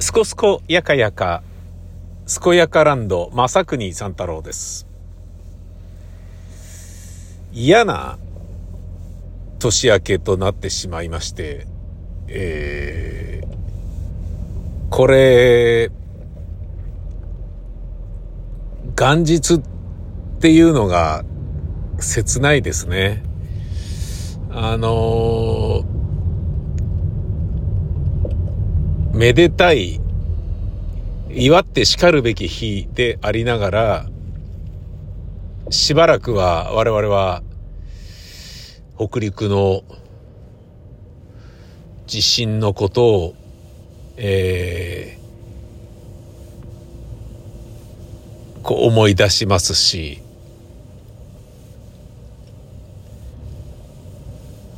[0.00, 1.42] すこすこやかやか、
[2.24, 4.86] すこやかランド、まさくに三太郎です。
[7.52, 8.16] 嫌な
[9.58, 11.66] 年明けとなってしまいまして、
[12.28, 15.90] えー、これ、
[18.96, 19.60] 元日っ
[20.40, 21.24] ていうのが
[21.98, 23.24] 切ないですね。
[24.50, 25.67] あのー
[29.18, 30.00] めでたい、
[31.28, 34.06] 祝って叱るべき日でありながら、
[35.70, 37.42] しばらくは我々は
[38.96, 39.82] 北陸の
[42.06, 43.34] 地震のことを、
[44.18, 50.22] えー、こう思い出しますし、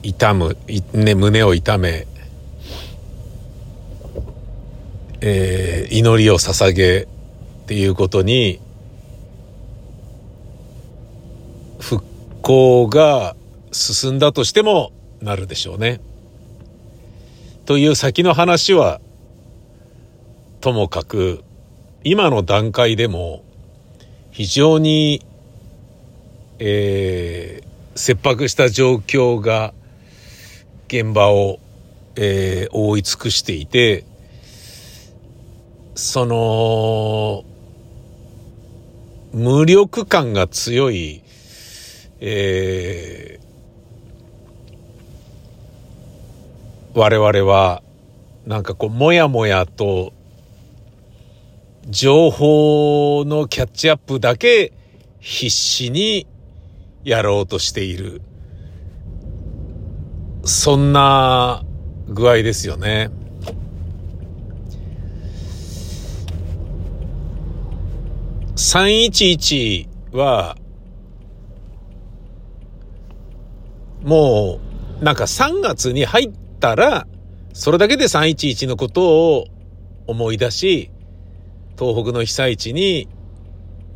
[0.02, 0.56] 痛む、
[0.94, 2.06] ね、胸を痛め、
[5.22, 7.06] えー、祈りを捧げっ
[7.66, 8.60] ていうことに
[11.78, 12.04] 復
[12.42, 13.36] 興が
[13.72, 16.00] 進んだとしてもなるでしょうね。
[17.66, 19.00] という先の話は
[20.60, 21.44] ともかく
[22.02, 23.44] 今の段階でも
[24.30, 25.24] 非常に、
[26.58, 29.74] えー、切迫した状況が
[30.88, 31.60] 現場を、
[32.16, 34.04] えー、覆い尽くしていて
[36.00, 37.44] その、
[39.32, 41.22] 無力感が強い、
[42.20, 47.82] えー、我々は、
[48.46, 50.14] なんかこう、もやもやと、
[51.86, 54.72] 情報のキャッチアップだけ
[55.18, 56.26] 必死に
[57.04, 58.22] やろうとしている。
[60.44, 61.62] そんな
[62.08, 63.10] 具合ですよね。
[68.60, 70.54] 311は、
[74.02, 74.60] も
[75.00, 77.06] う、なんか3月に入ったら、
[77.54, 79.46] それだけで311のことを
[80.06, 80.90] 思い出し、
[81.78, 83.08] 東北の被災地に、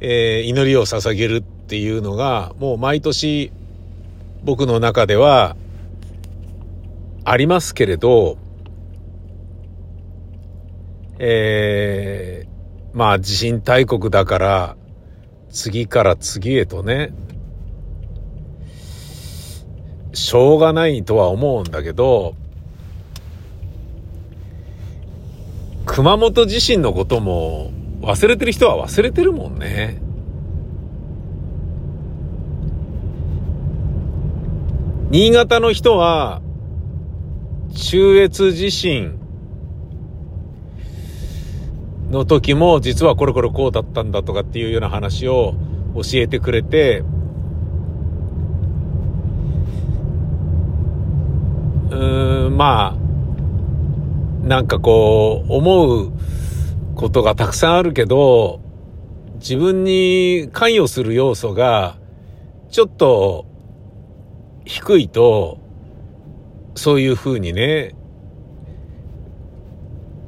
[0.01, 3.53] えー、祈りを捧げるっていうのが、もう毎年
[4.45, 5.57] 僕の中では
[7.27, 8.39] ありますけれど、
[11.19, 12.54] えー、
[12.95, 14.77] まあ地震大国だから
[15.51, 17.13] 次から次へとね
[20.13, 22.37] しょうがないとは思うんだけど
[25.87, 30.01] 熊本地震のことも忘れてる人は忘れてるもんね。
[35.11, 36.43] 新潟の人は
[37.75, 39.24] 中越地震
[42.11, 45.55] の時も実はこれこれこうだったんだとかっていうような話を
[45.95, 47.03] 教えてくれて
[51.91, 56.13] うーんまあなんかこう思う
[56.95, 58.61] ことがたくさんあるけど
[59.37, 61.97] 自分に関与する要素が
[62.71, 63.47] ちょっと
[64.65, 65.59] 低いと
[66.75, 67.95] そういうふうにね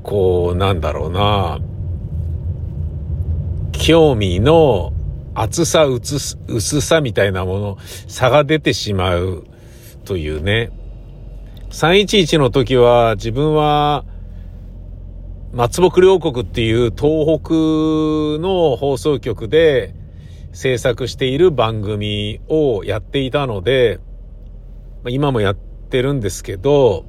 [0.06, 1.58] こうなんだろうな。
[3.72, 4.92] 興味の
[5.34, 9.44] 厚さ薄さみたいなもの差が出てしまう
[10.04, 10.70] というね。
[11.70, 14.04] 311の時は自分は
[15.52, 19.92] 松木両国っていう東北の放送局で
[20.52, 23.98] 制作している番組をやっていたので
[25.08, 27.04] 今もやってるんですけど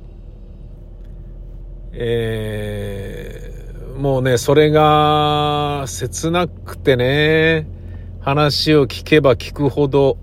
[2.00, 7.68] えー、もうね、それが切なくてね、
[8.22, 10.19] 話を聞けば聞くほど、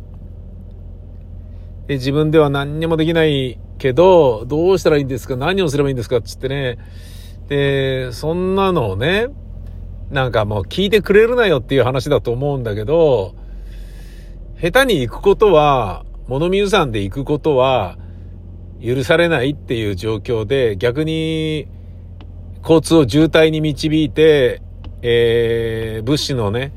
[1.89, 6.79] で自分では何にもできないけど、どうしたらいいんですか何をすればいいんですかっつってね。
[7.49, 9.27] で、そんなのをね、
[10.13, 13.35] なんかもう聞いてくれるなよっていう話だと思うんだけど、
[14.63, 17.99] 下手に行くことは、物見湯山で行くことは、
[18.85, 21.67] 許されないっていう状況で、逆に
[22.63, 24.61] 交通を渋滞に導いて、
[25.01, 26.73] えー、物資のね、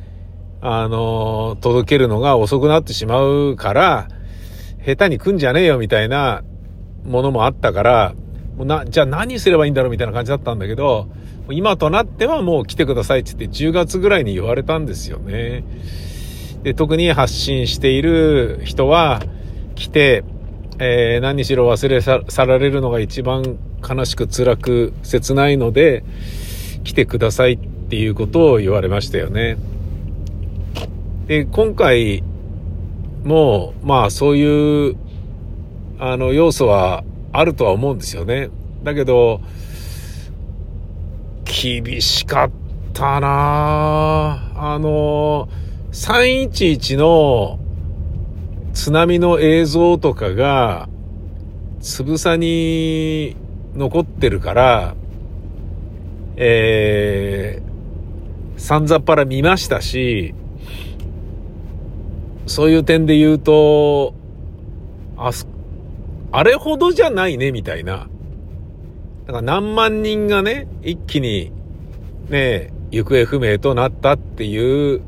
[0.61, 4.07] あのー、届けるのが遅くなってしまうから、
[4.85, 6.43] 下手に来んじゃねえよみたいな
[7.03, 8.13] ものもあったから、
[8.55, 11.09] もうな、じゃあ何すればいいんだろうみたいな感じだったんだけど、
[11.49, 15.63] 今となってはもう来てくださいって言って10月ぐらいに言われたんですよね。
[16.63, 19.21] で、特に発信している人は
[19.75, 20.23] 来て、
[20.79, 23.57] えー、何しろ忘れ去られるのが一番
[23.87, 26.03] 悲しく辛く切ないので、
[26.83, 27.57] 来てくださいっ
[27.89, 29.57] ていうことを言われましたよね。
[31.27, 32.23] で、今回
[33.23, 34.95] も、まあそういう、
[35.99, 37.03] あの、要素は
[37.33, 38.49] あるとは思うんですよね。
[38.83, 39.41] だけど、
[41.43, 42.51] 厳しかっ
[42.93, 45.49] たなあの、
[45.91, 47.59] 311の
[48.77, 50.87] 津波の映像とかが、
[51.81, 53.35] つぶさに
[53.73, 54.95] 残ってるから、
[56.35, 60.35] えー、さんざっぱら見ましたし、
[62.45, 64.13] そういう点で言うと、
[65.17, 65.47] あす
[66.31, 68.07] あれほどじゃないね、みたいな。
[69.25, 71.51] だから何万人がね、一気に、
[72.29, 75.01] ね、行方不明となったっていう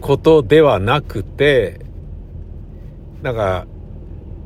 [0.00, 1.87] ことではなくて、
[3.22, 3.66] なんか、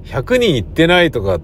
[0.04, 1.40] 100人行ってないとか、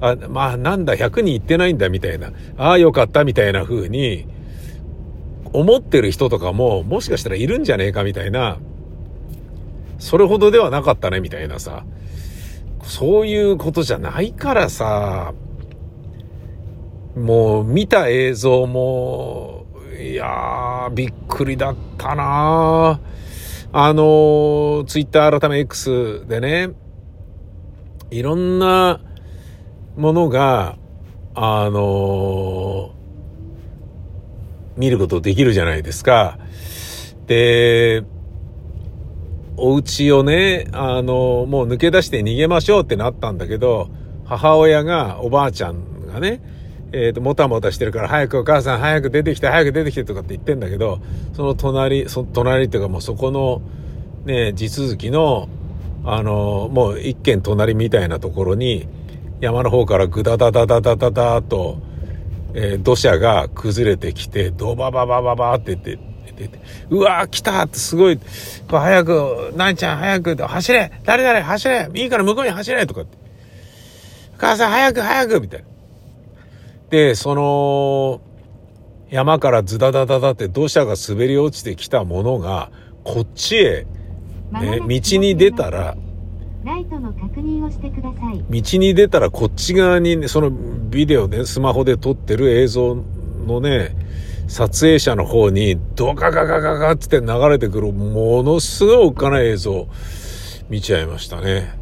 [0.00, 4.26] あ、まあなんだ、100人行ってないんだみたいな、ああよかったみたいな風に、
[5.52, 8.58] 思ってる人とかも、もしかしたらいるんじゃねえかみたいな、
[9.98, 11.84] それほどではなかったねみたいなさ、
[12.82, 15.32] そういうことじゃないからさ、
[17.16, 19.64] もう見た映像も、
[19.98, 23.00] いやー、びっくりだったな
[23.78, 26.70] あの、ツイッター改め X でね、
[28.10, 29.02] いろんな
[29.98, 30.78] ものが、
[31.34, 32.94] あの
[34.78, 36.38] 見ることできるじゃないですか。
[37.26, 38.02] で、
[39.58, 43.90] お家をね、あの、もう抜け出して逃げましょうってなったんだけど、
[44.24, 46.40] 母親が、おばあちゃんがね、
[46.96, 50.98] えっ、ー、と、もたもたしてるから、早くお母さん早く出てきて、早く出てきてとかって言ってんだけど、
[51.34, 53.60] その隣、そ隣っていうかもうそこの、
[54.24, 55.46] ね、地続きの、
[56.06, 58.88] あの、もう一軒隣みたいなところに、
[59.40, 61.82] 山の方からグダダダダダダダと、
[62.54, 65.98] えー、土砂が崩れてきて、ドバババババって言って、
[66.88, 68.18] うわー来たってすごい、
[68.68, 73.18] 早く、何ちゃん早く、走れ誰々走れいいから向こうに走れとかって。
[74.38, 75.75] 母さん早く早くみたいな。
[76.90, 78.20] で、その、
[79.10, 82.70] 山からズダダダダって土砂が滑り落ちてきたものが、
[83.04, 83.86] こっちへ、
[84.52, 85.96] ね、道に出たら、
[86.64, 88.44] ライトの確認をしてください。
[88.50, 92.96] 道に出たらこっち側に、ね、そのビデオで、ね、スマホで撮ってる映像
[93.46, 93.94] のね、
[94.48, 99.88] 撮影者の方にドカカカカカって流れてくるものすごいおっかない映像
[100.68, 101.78] 見ちゃいましたね。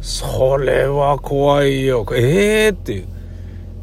[0.00, 2.06] それは怖いよ。
[2.12, 3.19] ええー、っていう。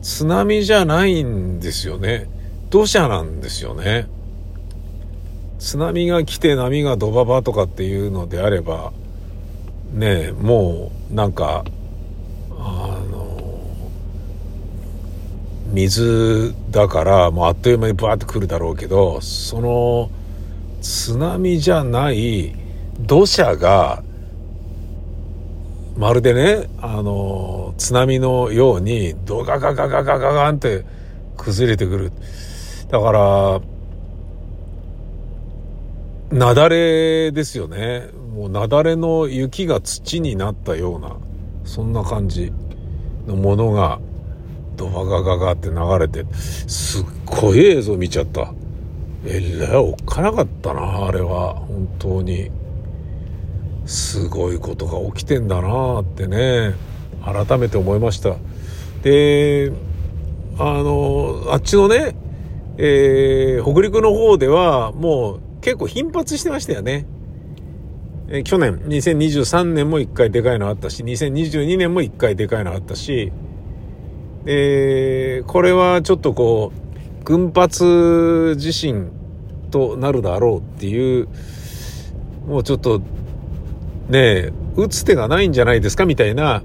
[0.08, 2.30] 津波じゃないんですよね。
[2.70, 4.08] 土砂なんですよね。
[5.60, 8.94] 津波が来て波がドババとかっていうのであれば、
[9.92, 11.66] ねえもうなんか、
[12.58, 13.60] あの
[15.74, 20.10] 水だからもうあっという間にバーって来るだろうけどその
[20.82, 22.56] 津波じゃない
[22.98, 24.04] 土砂が
[25.98, 30.86] まるでねあの津波のようにドガガガガガガガンって
[31.38, 32.12] 崩れてくる
[32.90, 33.62] だから
[36.32, 41.18] 雪崩ですよねもう雪崩の雪が土になったような
[41.66, 42.52] そんな感じ
[43.26, 44.00] のものが
[44.78, 48.54] ドバガガガって流れて、すっごい映像見ちゃった。
[49.26, 51.56] えらいおっかなかったな、あれは。
[51.56, 52.52] 本当に。
[53.88, 56.76] すごいことが起きてんだなってね、
[57.24, 58.36] 改めて思いました。
[59.02, 59.72] で、
[60.60, 62.16] あの、あっちのね、
[62.78, 67.06] えー、北陸の方ではもう結構頻発してましたよね。
[68.30, 73.32] え、去年、2023年も1回でかいのあったし、2022年も1回でかいのあったし、
[74.46, 79.12] えー、これはちょっとこう、群発地震
[79.72, 81.30] となるだろうっていう、
[82.48, 83.02] もうちょっと、
[84.10, 86.64] ね打つ手がないんじゃないですかみたいな、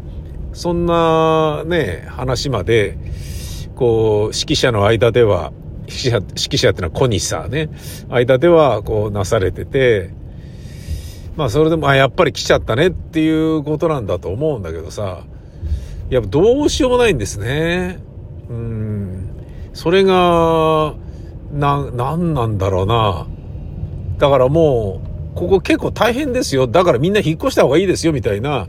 [0.52, 2.98] そんなね、話まで、
[3.74, 5.52] こう、指揮者の間では、
[5.86, 7.70] 指揮者、指揮者ってのは小西さんね、
[8.10, 10.10] 間ではこうなされてて、
[11.36, 15.24] まあそれでも、あ、やっぱり来ちゃったねっていうことなんだと思うんだけどさ、
[16.10, 17.98] やっぱどうしようもないんですね。
[18.50, 19.30] うん。
[19.72, 20.94] それが、
[21.50, 23.26] な、なんなんだろうな。
[24.18, 26.66] だからもう、ここ結構大変ですよ。
[26.66, 28.68] だからみんな引っ越した方がいいですよ、みたいな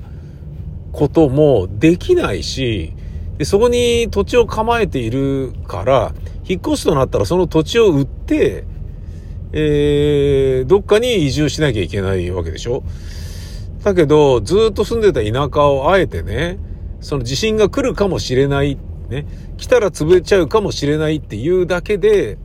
[0.91, 2.93] こともできないし、
[3.37, 6.13] でそこに土地を構えているから、
[6.47, 8.65] 引っ越すとなったらその土地を売って、
[9.51, 12.83] えー、どっかに移住しなきゃいけないわけでしょ
[13.83, 16.57] だけど、ずっと住んでた田舎をあえてね、
[17.01, 18.77] その地震が来るかもしれない
[19.09, 19.25] ね、
[19.57, 22.37] 来たら潰れちゃうかもしれないっていうだけで、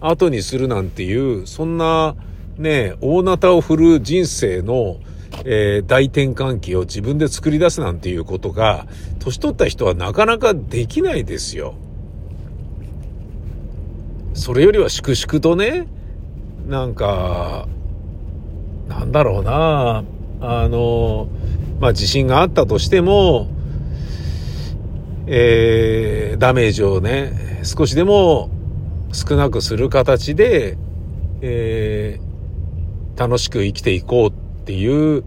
[0.00, 2.16] 後にするなんていう、そんな、
[2.58, 4.98] ね、大なたを振る人生の、
[5.44, 8.86] えー、大転換期を自分で作り出すなんていうことが、
[9.18, 11.74] 年取った人はなかなかできないですよ。
[14.34, 15.86] それよりは粛々とね、
[16.66, 17.68] なんか、
[18.88, 20.04] なんだろうな、
[20.40, 21.28] あの、
[21.80, 23.48] まあ、地震があったとしても、
[25.26, 28.48] えー、ダメージをね、少しでも
[29.12, 30.78] 少なくする形で、
[31.40, 32.35] えー、
[33.16, 35.22] 楽しく生きていこうっていう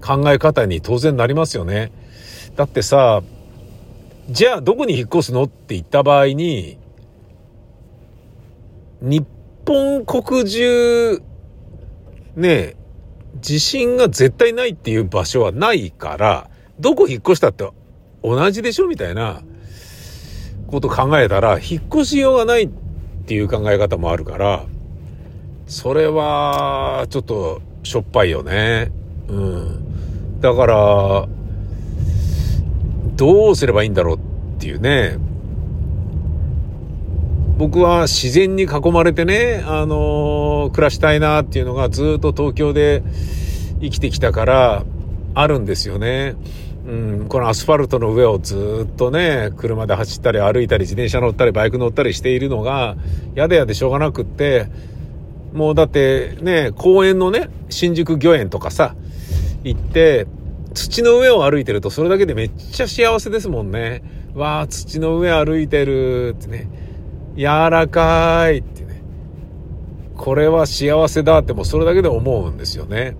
[0.00, 1.92] 考え方に当然なりますよね。
[2.56, 3.22] だってさ、
[4.28, 6.78] じゃあどこに引っ越すのって言った場合に、
[9.00, 9.26] 日
[9.66, 11.22] 本国中、
[12.36, 12.76] ね
[13.40, 17.68] 地震が絶対ないっていう場所はないから、どこ引っ越したって
[18.22, 19.42] 同じでしょみたいな
[20.66, 22.68] こと考えたら、引っ越しようがないっ
[23.26, 24.64] ていう考え方もあるから、
[25.70, 28.90] それは、ちょっと、しょっぱいよね。
[29.28, 30.40] うん。
[30.40, 31.28] だから、
[33.14, 34.20] どうすればいいんだろうっ
[34.58, 35.16] ていうね。
[37.56, 43.04] 僕は自然に囲まれてね、あのー、暮らしたいなっていうのがずっと東京で
[43.80, 44.84] 生きてきたから
[45.34, 46.34] あるんですよね。
[46.84, 52.96] うん、このアスファルトの上をずっとね、車で走ったり歩いたり自転車乗ったりバイク乗ったりしているのが
[53.36, 54.66] 嫌で嫌でしょうがなくって、
[55.52, 58.94] もうだってね、公園のね、新宿御苑とかさ、
[59.64, 60.26] 行って、
[60.74, 64.02] 土の上を歩いてるとそれだけでめっちゃ幸せですもんね。
[64.34, 66.68] わあ、土の上歩いてるってね。
[67.36, 69.02] 柔らかいってね。
[70.16, 73.16] これは幸せだってもうそれだけで思うんですよね。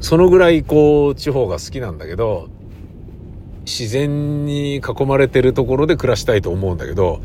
[0.00, 2.48] そのぐらいこう地方が好きなんだけど、
[3.64, 7.20] 自然に囲まれてるところで暮らしたいと思うんだけど、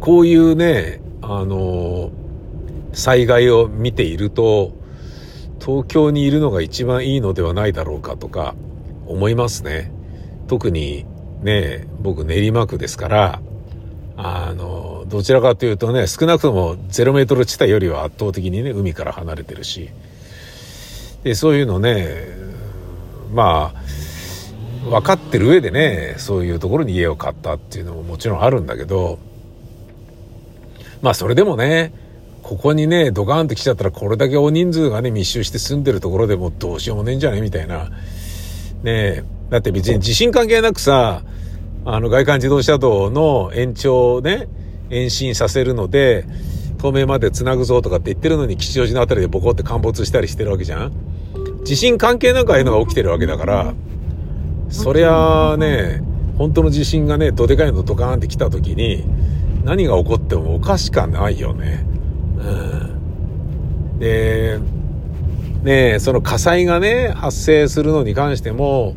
[0.00, 2.10] こういうね、あの、
[2.92, 4.72] 災害を見ていると、
[5.60, 8.54] 東京にいるのが一番いいのではないだろうかとか
[9.06, 9.92] 思いますね。
[10.48, 11.04] 特に
[11.42, 13.42] ね、僕練馬区ですから、
[14.16, 19.90] あの、どちらかというとね、少なくとも0メートル地帯よりは圧倒的にね、海から離れてるし、
[21.24, 22.26] で、そういうのね、
[23.32, 29.18] まあ、分かってる上でね、そういうところに家を買ったっていうのももちろんあるんだけど、
[31.02, 31.92] まあそれでもね、
[32.42, 37.90] ここにね、ドカーンって来ちゃったらこれだけ大人数がね、密集して住んでるところでもどうしようもねえんじゃねみたいな。
[38.82, 41.22] ねえ、だって別に地震関係なくさ、
[41.84, 44.48] あの外環自動車道の延長ね、
[44.90, 46.26] 延伸させるので、
[46.78, 50.92] 透明まで繋ぐぞとかって言ってるのに吉祥寺のあたりでボコって陥没したりしてるわけじゃん。
[51.64, 53.74] 地震関係なくああいうのが起きてるわけだから、
[54.70, 56.02] そりゃあね、
[56.38, 59.04] 本当の地震がね、どでかいのドカーンって来た時に、
[59.64, 61.84] 何が起こってもおかしかないよね。
[62.38, 63.98] うん。
[63.98, 64.58] で、
[65.62, 68.94] ねその火災がね、発生するのに関しても、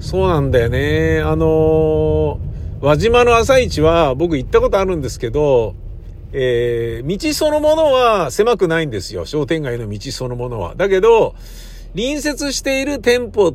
[0.00, 1.20] そうなんだよね。
[1.20, 5.74] あのー、輪島の朝市は僕行ったことあるんですけど、
[6.32, 9.26] えー、道そのものは狭くないんですよ。
[9.26, 10.74] 商店街の道そのものは。
[10.74, 11.34] だけど、
[11.94, 13.54] 隣接している店舗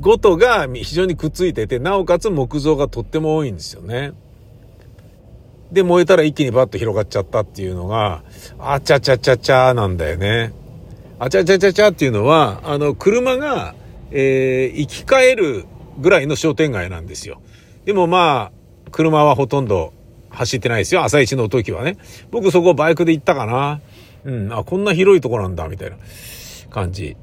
[0.00, 4.12] ごとが非常にくっついてて、なおかつ木造がとっても多いんですよね。
[5.72, 8.22] で、燃えたら一気にバッと広がっちゃったっていうのが、
[8.58, 10.52] あちゃちゃちゃちゃなんだよね。
[11.18, 13.74] あちゃちゃちゃちゃっていうのは、あの、車が
[14.12, 15.66] えー、生き返る
[15.98, 17.40] ぐらいの商店街なんですよ。
[17.84, 19.92] でもまあ、車はほとんど
[20.30, 21.04] 走ってないですよ。
[21.04, 21.96] 朝一の時はね。
[22.30, 23.80] 僕そこバイクで行ったかな。
[24.24, 25.96] うん、あ、こんな広いとこなんだ、みたいな
[26.70, 27.16] 感じ。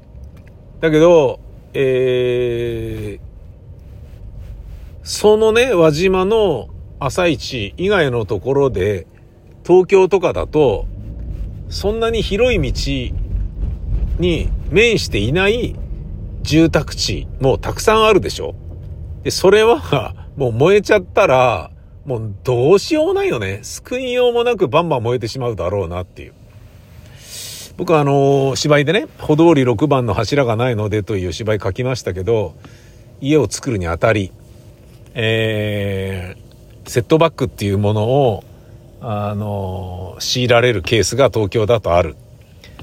[0.80, 1.40] だけど、
[1.74, 3.20] えー、
[5.02, 6.68] そのね、輪島の
[7.00, 9.06] 朝市以外のところで、
[9.66, 10.86] 東京とかだと、
[11.68, 13.14] そんなに広い道
[14.18, 15.76] に面していない
[16.42, 18.54] 住宅地もたくさんあるでしょ
[19.22, 21.70] で、それはもう燃えちゃったら、
[22.04, 23.60] もうどうしようもないよね。
[23.62, 26.32] 救いようもなくバンバン燃えてしまうだろうなっていう。
[27.76, 32.54] 僕はあの、芝居でね、歩通り6番の柱がないのでという芝居書きましたけど、
[33.20, 34.32] 家を作るにあたり、
[35.14, 36.47] えー、
[36.88, 38.44] セットバックっていうものを、
[39.00, 42.16] あの、強いられるケースが東京だとある。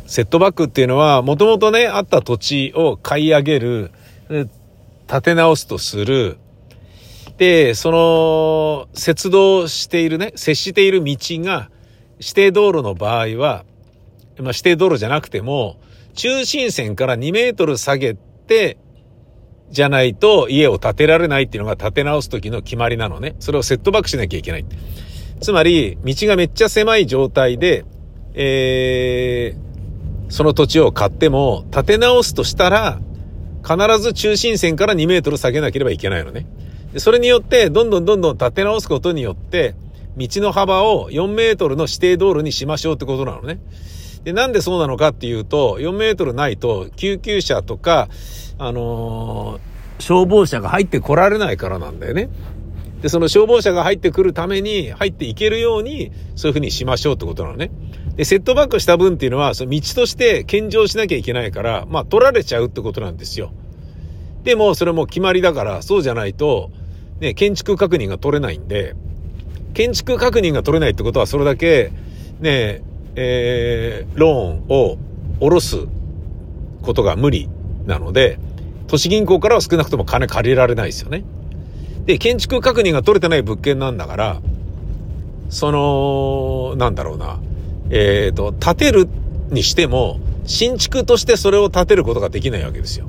[0.05, 3.91] セットバックっていうのは、もともとね、あった土地を買い上げる、
[5.07, 6.37] 建て直すとする。
[7.37, 11.69] で、その、接道しているね、接している道が、
[12.19, 13.65] 指定道路の場合は、
[14.37, 15.77] まあ、指定道路じゃなくても、
[16.13, 18.77] 中心線から2メートル下げて、
[19.75, 23.35] じゃないと家を建てられないっていうのが建て直す時の決まりなのね。
[23.39, 24.65] それをセットバックしなきゃいけない。
[25.41, 27.83] つまり、道がめっちゃ狭い状態で、
[28.33, 32.99] えー、その土地を買っても、建て直すとしたら、
[33.67, 36.45] 必ず中心線から2メートル下げなければいけないのね。
[36.97, 39.75] それによって、どんどんどんどん建て直すことによって、
[40.15, 43.59] 道の幅を4メートルの指定道路にしましょうってことなのね。
[44.23, 48.07] で、なんでそうなのかっていうと、4メートルないと、救急車とか、
[48.57, 52.29] あのー、消防車が入ってこられないからなんだよね。
[53.01, 57.69] で、その消防車が入ってくるために、入っていけるように、そういうふうにしましょうってことなのね。
[58.15, 63.51] で、セットバックした分っていうのは、その道として献上しなきゃいけないから、まあ、取られちゃうってことなんですよ。
[64.43, 66.71] でも、それも決まりだから、そうじゃないと、
[67.19, 68.95] ね、建築確認が取れないんで、
[69.73, 71.91] 建築確認が取れないってことは、それだけ、
[72.39, 72.81] ね、
[73.15, 74.97] えー、ローンを
[75.39, 75.77] 下ろす
[76.81, 77.49] ことが無理
[77.85, 78.39] なので、
[78.87, 81.23] 都市銀行からは少なくとも金借りられないですよね。
[82.05, 84.41] で、建築確認が取れてない物件なんだから、
[85.49, 87.39] その、なんだろうな、
[87.89, 89.07] えっ、ー、と、建てる
[89.49, 93.07] にしても、新築としてそれを建てることができないわけですよ。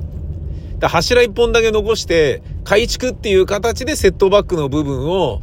[0.79, 5.41] で柱一本だけ残して、改築っていう形でセットバックの部分を、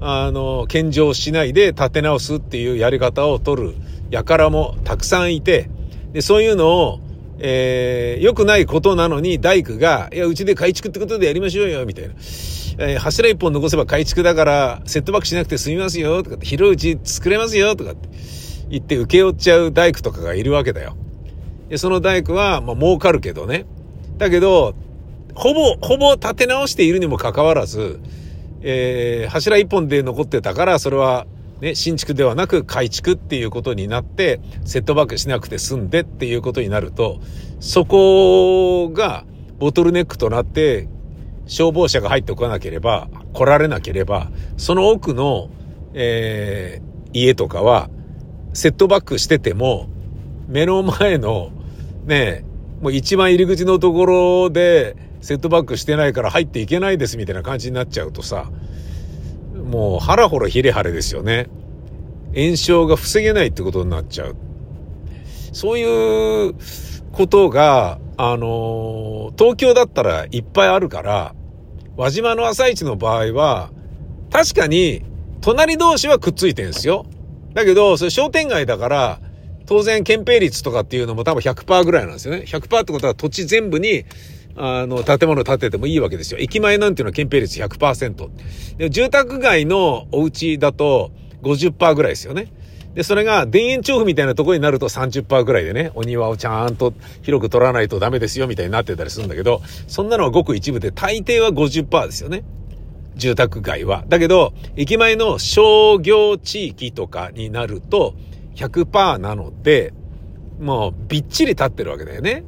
[0.00, 3.74] あの、献上しないで建て直すっていうやり方を取る
[4.10, 5.70] 輩もたくさんいて、
[6.12, 7.00] で、そういうのを、
[7.38, 12.14] えー、良くないことなのに大工が、いや、うちで改築ってことでやりましょうよ、みたいな。
[12.78, 18.08] えー、柱一本残せば改築だから、セットバックしなくて済みますよ、とかって、広いうち作れますよ、とかって
[18.70, 20.96] 言って受け負っちゃう大工とかがいるわけだよ。
[21.68, 23.66] で、その大工は、まあ、儲かるけどね。
[24.18, 24.74] だけど、
[25.34, 28.00] ほぼ、ほぼ立て直しているにもかかわらず、
[28.62, 31.26] えー、柱一本で残ってたから、それは、
[31.60, 37.20] ね、新築ではなく改築っていうことになって、セットバックしなくて済んでっていうことになると、
[37.60, 39.24] そこが
[39.58, 40.88] ボトルネックとなって、
[41.46, 45.50] 消防車が入ってこなければ、来られなければ、その奥の、
[45.92, 47.90] えー、家とかは、
[48.52, 49.88] セットバックしてても、
[50.48, 51.50] 目の前の、
[52.06, 52.44] ね、
[52.80, 58.50] もう一番入り口のところで、セットバックしてないから入っていけないですみたいな感じになっちゃうとさ、
[59.64, 61.48] もう腹ほらひれはれですよね。
[62.34, 64.36] 炎症が防げないってことになっちゃう。
[65.52, 66.54] そういう
[67.12, 71.34] ことが、あの東京だったらいっぱいあるから、
[71.96, 73.70] 輪島の朝市の場合は、
[74.30, 75.02] 確かに、
[75.40, 77.06] 隣同士はくっついてんですよ。
[77.54, 79.20] だけど、それ商店街だから、
[79.66, 82.44] 当然憲兵率とかっていうのも多分100%ぐらいなんですよね。
[82.46, 84.04] 100%ってことは土地全部に、
[84.56, 86.38] あの、建物建ててもいいわけですよ。
[86.40, 88.28] 駅前なんていうのは憲兵率100%。
[88.78, 91.12] で住宅街のお家だと
[91.42, 92.52] 50%ぐらいですよね。
[92.94, 102.44] で、それが田園調布みたいなところになると30%ぐらいでね、お庭をちゃんと広く取らないとダメですよみたいになってたりするんだけど、そんなのはごく一部で大抵は50%ですよね。
[103.16, 104.04] 住宅街は。
[104.08, 108.14] だけど、駅前の商業地域とかになると
[108.54, 109.92] 100%なので、
[110.60, 112.44] もうびっちり立ってるわけだよね。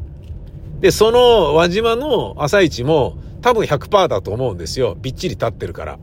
[0.80, 4.96] で、その輪島の朝市も多分100%だと思うんですよ。
[5.00, 5.98] びっちり立ってるから。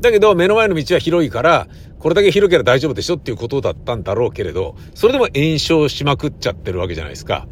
[0.00, 1.68] だけど目の前の道は広いから、
[2.00, 7.46] これだけ広ければ大丈夫でしょっていうことだったんだろうけれど、それでも炎症しまくっちゃってるわけじゃないですか。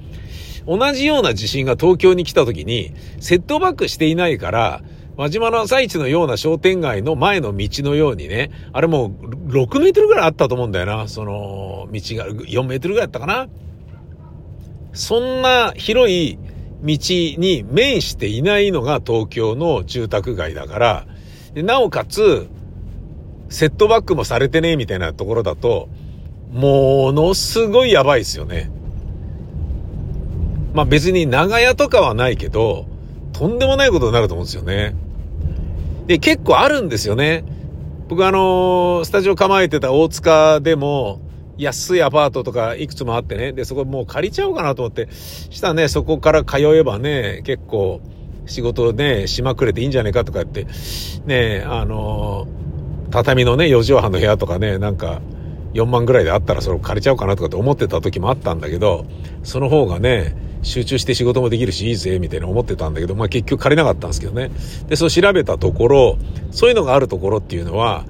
[0.67, 4.83] 同じような地震が東京に来た時に、セットバックしていないから、
[5.17, 11.07] 輪島の朝市のような商店街の前の道のようにね、あれもう6メートルぐらいあったと思うんだよな。
[11.07, 13.47] その道が4メートルぐらいあったかな。
[14.93, 16.39] そんな広い
[16.83, 16.99] 道
[17.39, 21.07] に面していないのが東京の住宅街だから、
[21.55, 22.49] なおかつ、
[23.49, 25.89] セットバックもされてねえみたいなところだと、
[26.53, 28.71] ものすごいやばいですよね。
[30.73, 32.87] まあ別に長屋とかはないけど、
[33.33, 34.95] とんでもないことになると思うんですよね。
[36.07, 37.45] で、結構あるんですよね。
[38.09, 41.21] 僕あのー、スタジオ構えてた大塚でも、
[41.61, 43.53] 安いアパートとかいくつもあってね。
[43.53, 45.09] で、そこもう借りちゃおうかなと思って。
[45.11, 48.01] したらね、そこから通えばね、結構
[48.47, 50.67] 仕事ね、しまくれていいんじゃねえかとかって、
[51.27, 55.21] ね、あのー、畳のね、4畳半の部屋とかね、なんか、
[55.75, 59.07] 4万ぐらいであったらそれを借りちゃおうかなとかって思ってた時もあったんだけど、
[59.45, 64.51] その方がね、集中して仕事もできるしいいぜ、みたいな思ってたんだけど、まあ結局借りなかったんですけどね。
[64.89, 66.19] で、そう調べたところ、
[66.51, 68.05] そういうのがあるところっていうのは、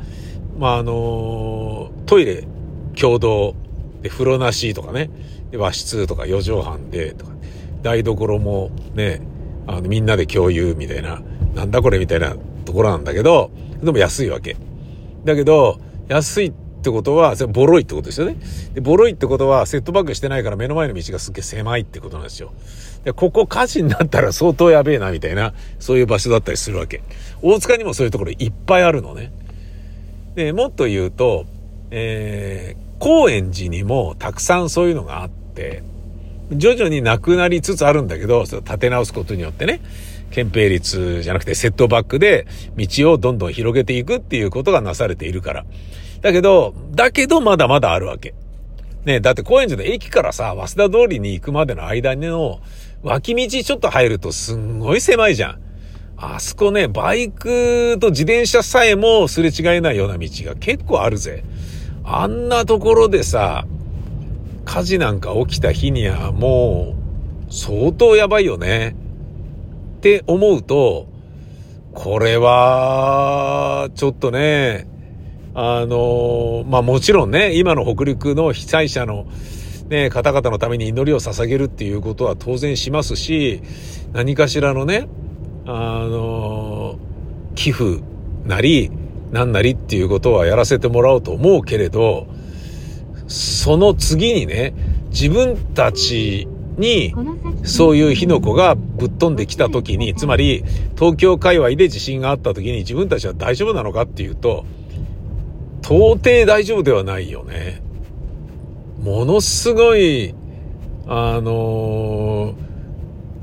[0.58, 2.46] まああのトイレ
[2.98, 3.54] 共同
[4.02, 5.10] で風呂なしとかね、
[5.54, 7.32] 和室とか4畳半でとか、
[7.82, 9.20] 台所もね、
[9.66, 11.22] あのみんなで共有みたいな、
[11.54, 13.50] なんだこれみたいなところなんだけど、
[13.82, 14.56] でも安いわけ。
[15.24, 18.36] だけど、安いってことは、それボロいってことですよね。
[18.74, 22.52] で、ボロいってことは、セットバックしてないから目の前の道がすっげえ狭いってことなんですよ。
[23.04, 27.02] で、ここ火事になったら相当やべえな、みたいな、そういう場所だったりするわけ。
[27.42, 29.32] 大塚にもそういうところいっぱいあるのね。
[30.34, 31.46] で、もっと言うと、
[31.90, 35.82] えー、高円寺にもたくさんそういうのがあって、
[36.52, 39.80] 徐々になくなりつつあるんだけど、それ立て直すことによってね、
[40.30, 45.64] 憲兵率じゃなくてセットバックで道をどんどん広げていくっていうことがなされているから。
[46.22, 48.34] だけど、だけどまだまだあるわけ。
[49.04, 52.60] ねだって高円寺の駅からさ、早稲田通りに行くまでの間の
[53.02, 55.60] 脇道ちょっと入るとすんごい狭いじゃん。
[56.16, 61.42] あそこね、バイクと自転車さえもすれ違えないような道が結構あるぜ。
[62.12, 63.66] あんなところでさ、
[64.64, 66.96] 火事なんか起きた日にはも
[67.48, 68.96] う相当やばいよね。
[69.98, 71.08] って思うと、
[71.92, 74.86] これは、ちょっとね、
[75.54, 79.26] あの、まあもちろんね、今の北陸の被災者の
[79.88, 83.60] ね、方々のために祈りを捧げるっていうことは当然しますし、
[84.12, 85.08] 何かしらのね、
[85.66, 86.98] あの、
[87.56, 88.00] 寄付
[88.46, 88.90] なり、
[89.32, 92.26] なんなりっていうことはやらせてもらおうと思うけれど、
[93.28, 94.74] その次にね、
[95.10, 97.14] 自分たちに
[97.62, 100.64] そういう火の粉がぶっ飛んできた時に、つまり
[100.96, 104.64] 東京界隈で地震があった時に自分たちは大丈夫なのかっていうと、
[105.82, 107.82] 到底大丈夫ではないよね。
[109.02, 110.34] ものすごい、
[111.06, 112.54] あのー、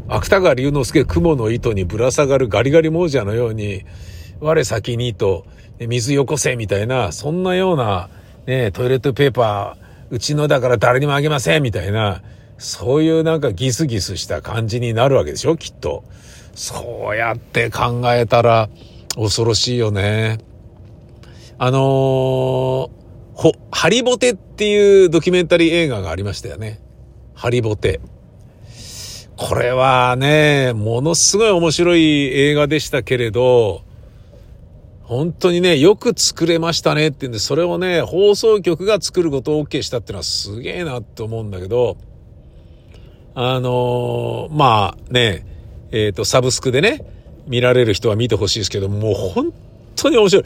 [0.09, 3.83] 芥川龍之介雲の糸にぶら下がるガリガリ亡者のように、
[4.39, 5.45] 我先にと、
[5.79, 8.09] 水よこせみたいな、そんなような、
[8.45, 12.21] ね、トイレットペーパー、うちのだから誰にもあげませんみたいな、
[12.57, 16.03] そういうなんかギスギスした感じになるわけでしょきっと。
[16.55, 18.69] そうやって考えたら
[19.15, 20.39] 恐ろしいよね。
[21.59, 21.81] あのー、
[23.33, 26.79] ほ、ハリボテっていうドキュメンタリー映画がありましたよね。
[27.35, 27.99] ハリボテ。
[29.35, 33.83] これはね、ものすごい面白い映画でしたけれど、
[35.07, 41.95] 本当にね、よく作れましたねって言うんで、それをね、放送局が作ることを OK したっていうのはすげえなって思うんだけど、
[43.33, 45.45] あのー、まあね、
[45.91, 47.05] えっ、ー、と、サブスクでね、
[47.47, 49.53] 見られる人は見てほしいですけど、もう本
[49.95, 50.43] 当に面白い。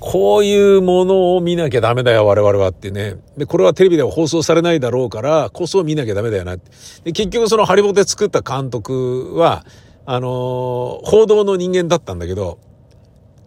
[0.00, 3.16] こういうものを見なきゃダメだよ、我々はってね。
[3.38, 6.70] で、これはテレビでは放送されないだろうから、こそ見なきゃダメだよなって。
[7.04, 9.64] で、結局そのハリボテ作った監督は、
[10.04, 10.30] あのー、
[11.04, 12.58] 報道の人間だったんだけど、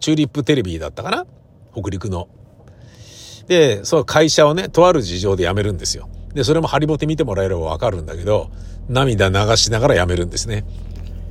[0.01, 1.25] チューリップテレビだったかな？
[1.73, 2.27] 北陸の。
[3.47, 6.09] で、その会社をね、とある事情で辞めるんですよ。
[6.33, 8.51] で、それもハリボテ見てもらえればわかるんだけど、
[8.89, 10.65] 涙流しながら辞めるんですね。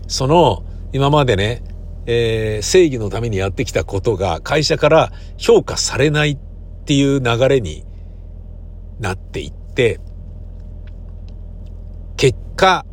[0.09, 1.63] その、今までね、
[2.07, 6.39] えー、正義のためにやってきたことが会社から評価されないっ
[6.85, 7.85] ていう流れに
[8.99, 10.01] なっていって、
[12.17, 12.85] 結果、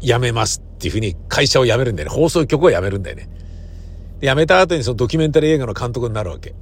[0.00, 2.14] 辞めますっていうふうに会社を辞めるんだよね。
[2.14, 3.28] 放送局を辞めるんだよね。
[4.22, 6.54] 辞めた後にそのドキュメンタリー映画の監督になるわけ。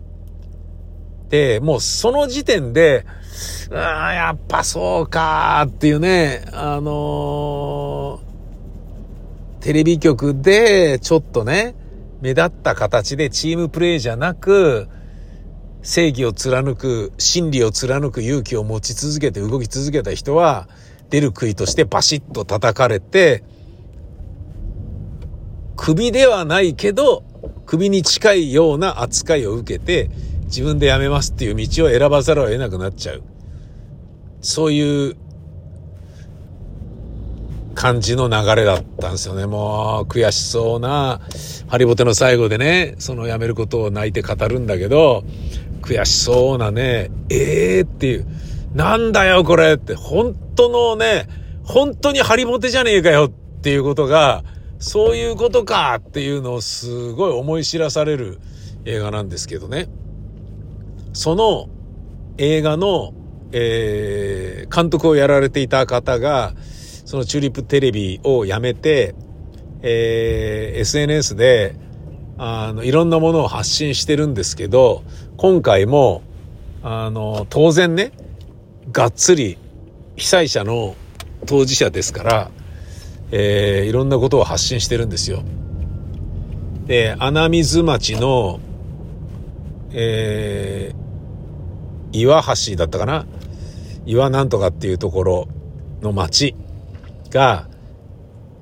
[1.28, 3.06] で、もうその時点で、
[3.70, 11.76] ああ、やっぱそうかっていうね、あのー、テレビ局でちょっとね、
[12.22, 14.88] 目立った形でチームプレーじゃなく、
[15.82, 20.68] 正義を貫く、真理を貫く勇気を持ち続けて動き続けた人は、
[21.10, 23.44] 出る杭としてバシッと叩かれて、
[25.80, 27.24] 首ではないけど、
[27.64, 30.10] 首に近いような扱いを受けて、
[30.44, 33.22] 自分で辞めますっていう道を選ばざるを得なくなっちゃう。
[34.42, 35.16] そういう
[37.74, 39.46] 感じの流れだったんですよね。
[39.46, 41.22] もう悔しそうな、
[41.68, 45.24] ハリボテの最後でね、その辞めることを泣いて語るんだけど、
[45.80, 48.26] 悔しそうなね、ええー、っていう、
[48.74, 51.26] なんだよこれって、本当のね、
[51.64, 54.44] 本当にハリボテじゃねえかよっていうことが、
[54.80, 58.40] そういうことかっていうのをすごい思い知らされる
[58.86, 59.88] 映画なんですけどね。
[61.12, 61.68] その
[62.38, 63.12] 映画の、
[63.52, 66.54] えー、監督をやられていた方が、
[67.04, 69.14] そのチューリップテレビをやめて、
[69.82, 71.76] えー、SNS で、
[72.38, 75.02] あの、いろんなものを発信してるんですけど、
[75.36, 76.22] 今回も、
[76.82, 78.12] あの、当然ね、
[78.92, 79.58] がっつり
[80.16, 80.96] 被災者の
[81.44, 82.50] 当事者ですから、
[83.32, 85.42] えー、いろんなことを発信してるんですよ。
[86.86, 88.60] で、穴水町の、
[89.92, 93.26] えー、岩橋だったかな？
[94.06, 95.48] 岩なんとかっていうところ
[96.00, 96.56] の町
[97.30, 97.68] が、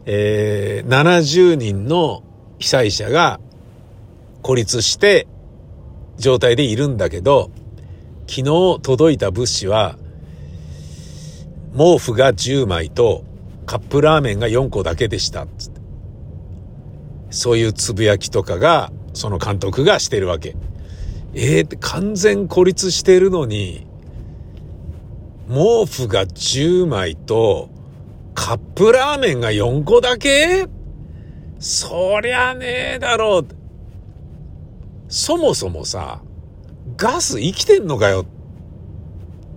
[0.04, 2.22] えー、70人の
[2.58, 3.40] 被災者が
[4.42, 5.26] 孤立して
[6.18, 7.50] 状態でいるんだけど、
[8.26, 9.96] 昨日届いた物資は、
[11.76, 13.24] 毛布が10枚と
[13.68, 15.80] カップラーメンが4個だけでしたつって。
[17.28, 20.56] そういうつぶやきとかが、その監督がしてるわけ。
[21.34, 23.86] ええー、完全孤立してるのに、
[25.48, 27.68] 毛布が10枚と
[28.34, 30.66] カップラーメンが4個だけ？
[31.58, 33.46] そりゃねえだろう。
[35.10, 36.22] そもそもさ、
[36.96, 38.24] ガス生きてんのかよ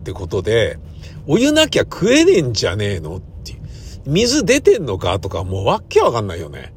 [0.02, 0.80] ってことで、
[1.28, 3.22] お湯なきゃ食えねえんじゃねえの。
[4.12, 6.74] 水出てんのかとかもうわけわかんないよね。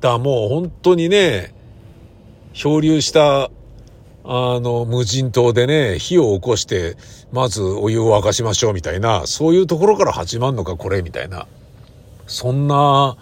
[0.00, 1.52] だもう本当にね、
[2.52, 3.50] 漂流した
[4.24, 6.96] あの、無人島でね、火を起こして、
[7.32, 11.46] まずお湯を沸かしましょうみたいな、そういうところから始まんのか、これ、みたいな。
[12.26, 13.16] そんな、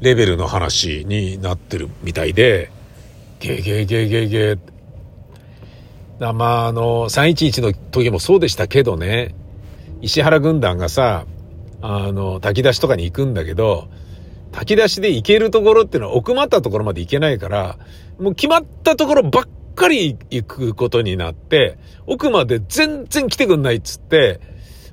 [0.00, 2.70] レベルの話になってるみたいで、
[3.38, 4.58] ゲゲゲゲゲ。
[6.18, 9.34] だまあ、あの、311の時もそうでしたけどね、
[10.00, 11.26] 石原軍団がさ、
[11.86, 13.88] あの、炊き出しとかに行くんだけど、
[14.52, 17.76] 炊き出しで行けるところっていうのは奥まったところまで行けないから、
[18.18, 19.44] もう決まったところばっ
[19.74, 24.40] かり行くことになって、奥まで全然来てくんないっつって、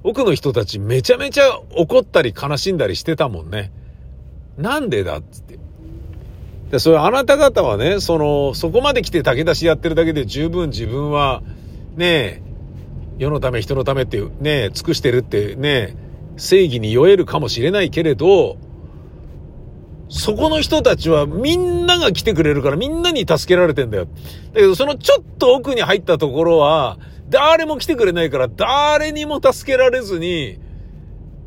[0.03, 1.43] 奥の人たちめちゃめちゃ
[1.77, 3.71] 怒ったり悲しんだりしてたもんね。
[4.57, 5.59] なんでだっつって。
[6.71, 11.41] で、それあなた方はね、その、そこまで来て炊き出しやってるだけで十分自分は、
[11.95, 12.41] ねえ
[13.17, 16.10] 世のため人のためってねえ、尽くしてるってね、
[16.41, 18.57] 正義に酔えるかもしれないけれど、
[20.09, 24.05] そこの人たちはみんなが来てくれるからみんなに助けられてんだよ。
[24.05, 24.11] だ
[24.55, 26.97] けどそのちょっと奥に入ったところは、
[27.29, 30.57] 誰も来てくれないから誰にも助けられずに、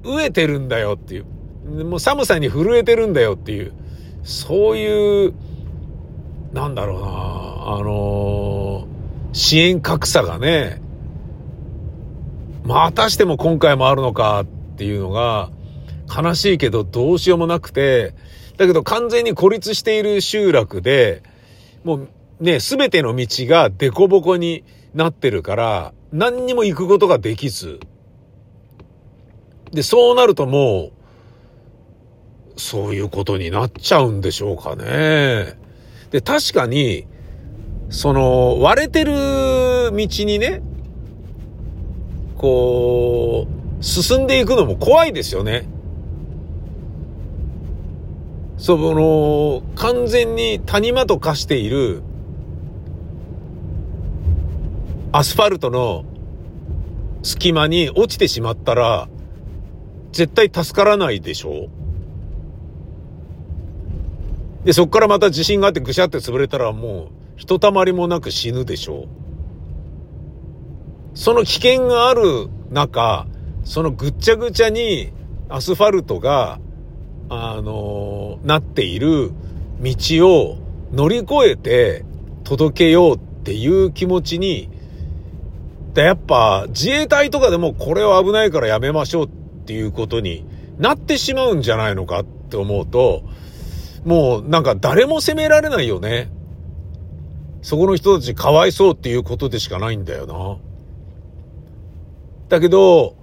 [0.04, 1.84] 飢えてるんだよっていう。
[1.84, 3.72] もう寒さに震えてるんだよっていう、
[4.22, 5.34] そういう、
[6.52, 10.80] なんだろうな、あのー、支援格差がね、
[12.64, 14.44] またしても今回もあるのか
[14.74, 15.50] っていうのが、
[16.14, 18.14] 悲しいけどどうしようもなくて、
[18.56, 21.22] だけど完全に孤立している集落で、
[21.84, 22.08] もう
[22.40, 27.80] ね、すべての道が凸凹になってるから、何にも行くことができず。
[29.72, 30.90] で、そうなるとも
[32.56, 35.56] う、そういうことになっちゃうんでしょうかね。
[36.10, 37.06] で、確かに、
[37.90, 39.12] その、割れてる
[39.92, 40.62] 道にね、
[42.36, 45.68] こう、進んでいくのも怖いですよね。
[48.56, 52.02] その、完全に谷間と化している、
[55.12, 56.06] アスファルトの
[57.22, 59.06] 隙間に落ちてしまったら、
[60.12, 61.68] 絶対助からないでしょ
[64.62, 69.08] うで、そっからまた地震があってぐしゃって潰れたらもう、ひとたまりもなく死ぬでしょう。
[71.14, 73.26] その危険がある中、
[73.64, 75.12] そのぐっちゃぐちゃに
[75.48, 76.60] アスファルトが、
[77.28, 79.32] あのー、なっている
[79.80, 79.94] 道
[80.28, 80.58] を
[80.92, 82.04] 乗り越えて
[82.44, 84.68] 届けようっていう気持ちに、
[85.94, 89.28] やっぱ自衛隊とかでもこれは危ないからやめましょうっ
[89.64, 90.44] ていうことに
[90.78, 93.22] なってしまうんじゃないのかって思うと、
[94.04, 96.30] もうなんか誰も責められないよね。
[97.62, 100.58] そこの人たちかわいそうっていうことでしかないんだよな。
[102.50, 103.16] だけど、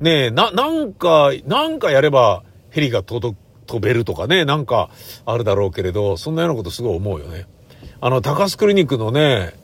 [0.00, 3.36] ねえ、な、なんか、なんかやればヘリが届、
[3.66, 4.90] 飛べるとかね、なんか
[5.24, 7.46] あるだろうけれど、そんなようなことすごい思うよね。
[8.00, 9.54] あの、高須クリニックのね、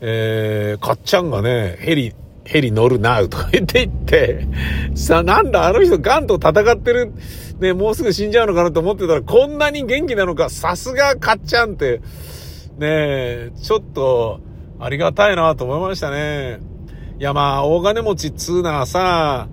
[0.00, 4.46] えー、かっちゃんがね、ヘリ、ヘリ乗るなとか 言って言って、
[4.94, 7.12] さ、なんだ、あの人ガンと戦ってる、
[7.60, 12.00] ね、もうすぐ死んじゃうのかなと思ってたら、こんなに元気なのか、さすがかっちゃんって、
[12.78, 14.40] ねちょっと、
[14.80, 16.60] ありがたいなと思いましたね。
[17.18, 19.48] いや、まあ、大金持ちっつうのはさ、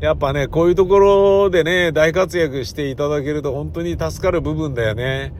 [0.00, 5.32] やっぱね、こういうところでね、大活躍していただけると本当に助かる部分だよね。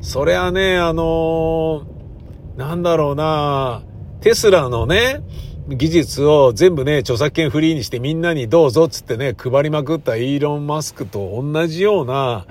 [0.00, 3.82] それはね、あのー、なんだろうな、
[4.20, 5.20] テスラのね、
[5.68, 12.46] 技術を全部ね、著作権フリーにしてみんなにどうぞっつってね、配りまくったイーロン・マスクと同じような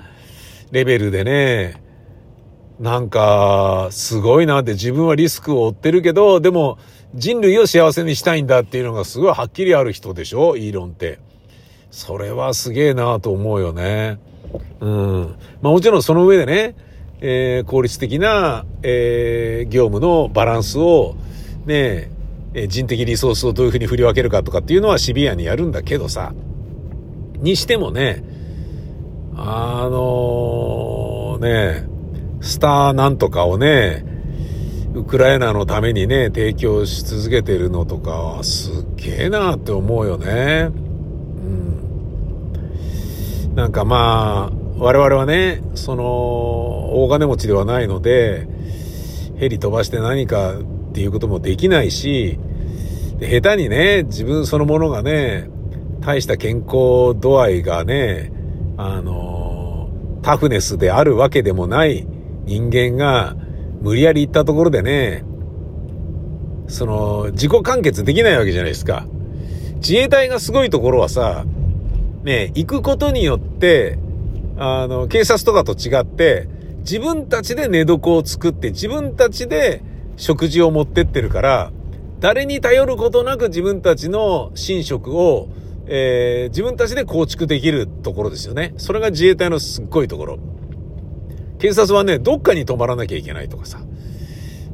[0.70, 1.82] レベルでね、
[2.78, 6.78] なんか、すごいなって自分はリスクを負ってるけど、でも
[7.14, 11.18] 人類を幸せにしたいんだっていうのがすごいはっきりある人でしょイーロンって。
[11.90, 14.18] それはすげえなと思うよね。
[14.80, 15.36] うん。
[15.62, 16.76] まあもちろんその上でね、
[17.20, 21.16] えー、効率的な、えー、業務のバランスを
[21.66, 22.10] ね、
[22.54, 26.32] え人的リソースをどういうふうに振り分けるかとかっていうのはシビアにやるんだけどさ、
[27.40, 28.22] にしてもね、
[29.36, 31.88] あのー、ね、
[32.40, 34.04] スターなんとかをね、
[34.94, 40.70] ウクライナのためにね、提供し続けてるのとか、すっげえなって思うよね。
[43.58, 46.04] なんかまあ、我々はね、その、
[47.02, 48.46] 大金持ちではないので、
[49.36, 52.38] ヘリ飛ばして何かっていうこともできないし、
[53.18, 55.50] 下手にね、自分そのものがね、
[55.98, 58.30] 大した健康度合いがね、
[58.76, 59.90] あの、
[60.22, 62.06] タフネスであるわけでもない
[62.44, 63.34] 人間が、
[63.82, 65.24] 無理やり行ったところでね、
[66.68, 69.08] その、自己完結できないわけじゃないですか。
[69.78, 71.44] 自衛隊がすごいところはさ、
[72.28, 73.98] ね、行くことによって、
[74.58, 76.46] あの、警察とかと違って、
[76.80, 79.82] 自分たちで寝床を作って、自分たちで
[80.16, 81.72] 食事を持ってってるから、
[82.20, 85.48] 誰に頼ることなく自分たちの寝食を、
[85.86, 88.74] えー、自分たちで構築できるところですよね。
[88.76, 90.38] それが自衛隊のすっごいところ。
[91.58, 93.80] 警察はね、どっかに泊まらなきゃいけないとかさ、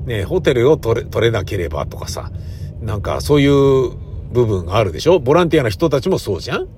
[0.07, 2.33] ね、ホテルを取れ、取れなければとかさ、
[2.81, 3.91] なんかそういう
[4.33, 5.21] 部分があるでしょ？
[5.21, 6.69] ボランティアの人たちもそうじゃん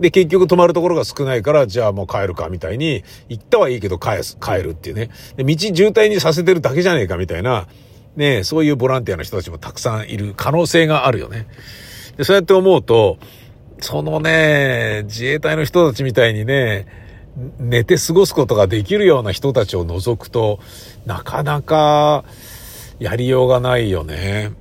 [0.00, 5.10] で、結局泊まるところが少ないから、じゃあもう帰るかみたいに、行ったはいいけど帰す、帰るっていうね。
[5.36, 7.68] で、道渋滞にさせてるだけじゃねえかみたいな、
[8.16, 11.46] ね、そういうボランティアの人たちもたくさんいる可能性があるよね。
[12.16, 13.18] で、そうやって思うと、
[13.80, 16.86] そのね、自衛隊の人たちみたいにね、
[17.58, 20.60] 寝て過ごすことができるような人たちを除くと、
[21.06, 22.24] なかなか
[22.98, 24.52] やりようがないよね。